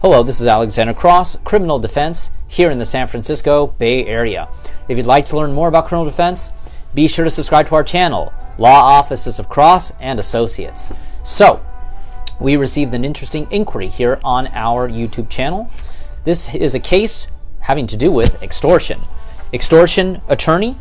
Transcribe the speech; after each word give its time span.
Hello, 0.00 0.22
this 0.22 0.40
is 0.40 0.46
Alexander 0.46 0.94
Cross, 0.94 1.38
Criminal 1.42 1.80
Defense, 1.80 2.30
here 2.46 2.70
in 2.70 2.78
the 2.78 2.84
San 2.84 3.08
Francisco 3.08 3.66
Bay 3.66 4.06
Area. 4.06 4.46
If 4.88 4.96
you'd 4.96 5.06
like 5.06 5.26
to 5.26 5.36
learn 5.36 5.52
more 5.52 5.66
about 5.66 5.88
criminal 5.88 6.08
defense, 6.08 6.50
be 6.94 7.08
sure 7.08 7.24
to 7.24 7.30
subscribe 7.32 7.66
to 7.66 7.74
our 7.74 7.82
channel, 7.82 8.32
Law 8.58 8.80
Offices 8.80 9.40
of 9.40 9.48
Cross 9.48 9.92
and 9.98 10.20
Associates. 10.20 10.92
So, 11.24 11.60
we 12.38 12.56
received 12.56 12.94
an 12.94 13.04
interesting 13.04 13.48
inquiry 13.50 13.88
here 13.88 14.20
on 14.22 14.46
our 14.52 14.88
YouTube 14.88 15.28
channel. 15.28 15.68
This 16.22 16.54
is 16.54 16.76
a 16.76 16.80
case 16.80 17.26
having 17.58 17.88
to 17.88 17.96
do 17.96 18.12
with 18.12 18.40
extortion. 18.40 19.00
Extortion 19.52 20.22
attorney, 20.28 20.76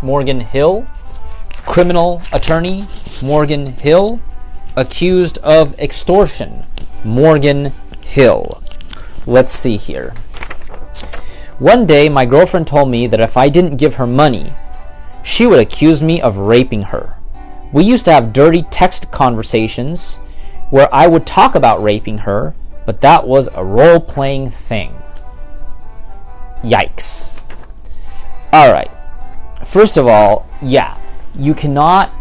Morgan 0.00 0.38
Hill, 0.38 0.86
criminal 1.66 2.22
attorney, 2.32 2.86
Morgan 3.20 3.72
Hill, 3.72 4.20
accused 4.76 5.38
of 5.38 5.76
extortion, 5.80 6.64
Morgan 7.02 7.72
Hill. 8.04 8.62
Let's 9.26 9.52
see 9.52 9.76
here. 9.76 10.14
One 11.58 11.86
day, 11.86 12.08
my 12.08 12.26
girlfriend 12.26 12.66
told 12.66 12.88
me 12.88 13.06
that 13.06 13.20
if 13.20 13.36
I 13.36 13.48
didn't 13.48 13.76
give 13.76 13.94
her 13.94 14.06
money, 14.06 14.52
she 15.24 15.46
would 15.46 15.58
accuse 15.58 16.02
me 16.02 16.20
of 16.20 16.36
raping 16.36 16.82
her. 16.82 17.16
We 17.72 17.82
used 17.82 18.04
to 18.04 18.12
have 18.12 18.32
dirty 18.32 18.62
text 18.70 19.10
conversations 19.10 20.16
where 20.70 20.88
I 20.94 21.06
would 21.06 21.26
talk 21.26 21.54
about 21.54 21.82
raping 21.82 22.18
her, 22.18 22.54
but 22.86 23.00
that 23.00 23.26
was 23.26 23.48
a 23.54 23.64
role 23.64 23.98
playing 23.98 24.50
thing. 24.50 24.94
Yikes. 26.62 27.40
Alright. 28.52 28.90
First 29.64 29.96
of 29.96 30.06
all, 30.06 30.46
yeah, 30.62 30.96
you 31.36 31.54
cannot 31.54 32.12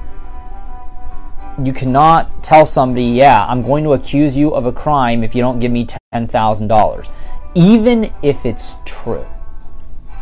you 1.61 1.73
cannot 1.73 2.43
tell 2.43 2.65
somebody, 2.65 3.05
yeah, 3.05 3.45
I'm 3.45 3.61
going 3.61 3.83
to 3.83 3.93
accuse 3.93 4.35
you 4.35 4.53
of 4.53 4.65
a 4.65 4.71
crime 4.71 5.23
if 5.23 5.35
you 5.35 5.41
don't 5.41 5.59
give 5.59 5.71
me 5.71 5.85
$10,000. 6.13 7.09
Even 7.55 8.13
if 8.23 8.45
it's 8.45 8.75
true. 8.85 9.25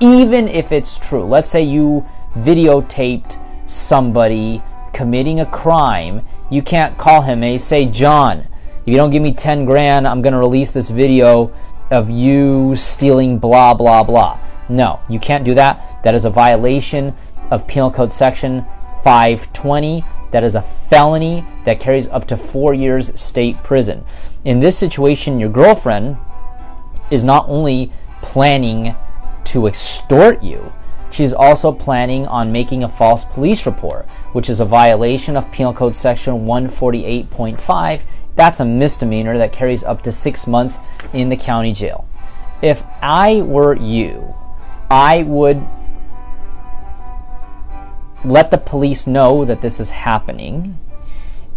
Even 0.01 0.47
if 0.47 0.71
it's 0.71 0.97
true. 0.97 1.23
Let's 1.23 1.49
say 1.49 1.63
you 1.63 2.05
videotaped 2.33 3.37
somebody 3.69 4.61
committing 4.93 5.39
a 5.39 5.45
crime. 5.45 6.21
You 6.49 6.61
can't 6.61 6.97
call 6.97 7.21
him 7.21 7.43
and 7.43 7.61
say, 7.61 7.85
John, 7.85 8.39
if 8.39 8.87
you 8.87 8.95
don't 8.95 9.11
give 9.11 9.23
me 9.23 9.33
10 9.33 9.65
grand, 9.65 10.07
I'm 10.07 10.21
going 10.21 10.33
to 10.33 10.39
release 10.39 10.71
this 10.71 10.89
video 10.89 11.53
of 11.91 12.09
you 12.09 12.75
stealing 12.75 13.39
blah, 13.39 13.73
blah, 13.73 14.03
blah. 14.03 14.39
No, 14.67 14.99
you 15.09 15.19
can't 15.19 15.43
do 15.43 15.53
that. 15.55 16.03
That 16.03 16.15
is 16.15 16.25
a 16.25 16.29
violation 16.29 17.13
of 17.51 17.67
Penal 17.67 17.91
Code 17.91 18.13
Section 18.13 18.65
520 19.03 20.03
that 20.31 20.43
is 20.43 20.55
a 20.55 20.61
felony 20.61 21.43
that 21.65 21.79
carries 21.79 22.07
up 22.07 22.27
to 22.27 22.37
four 22.37 22.73
years 22.73 23.19
state 23.19 23.57
prison. 23.57 24.03
In 24.43 24.59
this 24.59 24.77
situation, 24.77 25.39
your 25.39 25.49
girlfriend 25.49 26.17
is 27.09 27.23
not 27.23 27.47
only 27.47 27.91
planning 28.21 28.95
to 29.45 29.67
extort 29.67 30.41
you, 30.41 30.71
she's 31.11 31.33
also 31.33 31.71
planning 31.71 32.25
on 32.27 32.51
making 32.51 32.83
a 32.83 32.87
false 32.87 33.25
police 33.25 33.65
report, 33.65 34.07
which 34.33 34.49
is 34.49 34.59
a 34.59 34.65
violation 34.65 35.35
of 35.35 35.51
Penal 35.51 35.73
Code 35.73 35.95
Section 35.95 36.45
148.5. 36.45 38.01
That's 38.35 38.61
a 38.61 38.65
misdemeanor 38.65 39.37
that 39.37 39.51
carries 39.51 39.83
up 39.83 40.01
to 40.03 40.11
six 40.11 40.47
months 40.47 40.79
in 41.13 41.29
the 41.29 41.37
county 41.37 41.73
jail. 41.73 42.07
If 42.61 42.83
I 43.01 43.41
were 43.41 43.75
you, 43.75 44.33
I 44.89 45.23
would 45.23 45.61
let 48.23 48.51
the 48.51 48.57
police 48.57 49.07
know 49.07 49.45
that 49.45 49.61
this 49.61 49.79
is 49.79 49.89
happening 49.89 50.77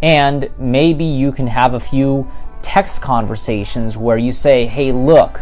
and 0.02 0.50
maybe 0.58 1.04
you 1.04 1.32
can 1.32 1.46
have 1.46 1.74
a 1.74 1.80
few 1.80 2.30
text 2.62 3.02
conversations 3.02 3.96
where 3.96 4.16
you 4.16 4.32
say 4.32 4.66
hey 4.66 4.92
look 4.92 5.40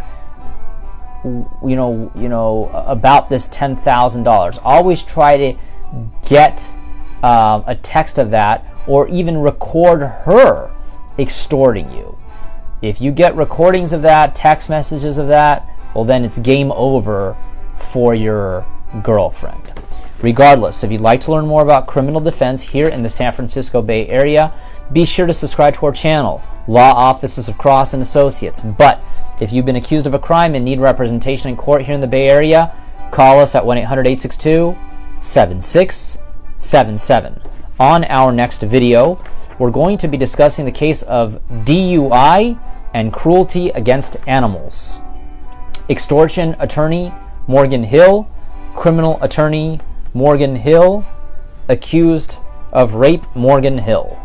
you 1.23 1.75
know 1.75 2.11
you 2.15 2.27
know 2.27 2.69
about 2.85 3.29
this 3.29 3.47
$10,000 3.47 4.59
always 4.63 5.03
try 5.03 5.37
to 5.37 5.59
get 6.27 6.73
uh, 7.23 7.61
a 7.65 7.75
text 7.75 8.17
of 8.17 8.31
that 8.31 8.65
or 8.87 9.07
even 9.07 9.37
record 9.37 10.01
her 10.01 10.69
extorting 11.17 11.89
you. 11.93 12.17
If 12.81 12.99
you 12.99 13.11
get 13.11 13.35
recordings 13.35 13.93
of 13.93 14.01
that 14.01 14.35
text 14.35 14.69
messages 14.69 15.17
of 15.17 15.29
that 15.29 15.65
well 15.95 16.03
then 16.03 16.25
it's 16.25 16.37
game 16.39 16.73
over 16.73 17.37
for 17.77 18.13
your 18.13 18.65
girlfriend 19.01 19.71
Regardless, 20.23 20.83
if 20.85 20.91
you'd 20.91 21.01
like 21.01 21.21
to 21.21 21.31
learn 21.31 21.45
more 21.45 21.61
about 21.61 21.85
criminal 21.85 22.19
defense 22.21 22.61
here 22.61 22.87
in 22.87 23.03
the 23.03 23.09
San 23.09 23.33
Francisco 23.33 23.81
Bay 23.81 24.07
Area, 24.07 24.53
be 24.93 25.03
sure 25.03 25.27
to 25.27 25.33
subscribe 25.33 25.73
to 25.75 25.85
our 25.85 25.91
channel, 25.91 26.41
Law 26.65 26.93
Offices 26.93 27.49
of 27.49 27.57
Cross 27.57 27.93
and 27.93 28.01
Associates. 28.01 28.61
But 28.61 29.03
if 29.41 29.51
you've 29.51 29.65
been 29.65 29.75
accused 29.75 30.07
of 30.07 30.13
a 30.13 30.19
crime 30.19 30.55
and 30.55 30.63
need 30.63 30.79
representation 30.79 31.49
in 31.49 31.57
court 31.57 31.81
here 31.81 31.93
in 31.93 31.99
the 31.99 32.07
Bay 32.07 32.29
Area, 32.29 32.73
call 33.11 33.41
us 33.41 33.53
at 33.53 33.65
1 33.65 33.79
800 33.79 34.07
862 34.07 34.77
7677. 35.21 37.41
On 37.81 38.05
our 38.05 38.31
next 38.31 38.61
video, 38.61 39.21
we're 39.59 39.71
going 39.71 39.97
to 39.97 40.07
be 40.07 40.15
discussing 40.15 40.63
the 40.63 40.71
case 40.71 41.01
of 41.01 41.43
DUI 41.65 42.57
and 42.93 43.11
cruelty 43.11 43.71
against 43.71 44.15
animals. 44.25 44.99
Extortion 45.89 46.55
attorney 46.59 47.13
Morgan 47.45 47.83
Hill, 47.83 48.29
criminal 48.73 49.21
attorney 49.21 49.81
Morgan 50.13 50.57
Hill, 50.57 51.03
accused 51.67 52.37
of 52.71 52.93
rape 52.93 53.23
Morgan 53.35 53.79
Hill. 53.79 54.17